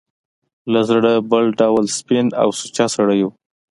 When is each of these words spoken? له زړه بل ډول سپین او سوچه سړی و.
له 0.71 0.81
زړه 0.89 1.11
بل 1.31 1.45
ډول 1.59 1.85
سپین 1.97 2.27
او 2.41 2.49
سوچه 2.59 2.85
سړی 2.95 3.19
و. 3.23 3.27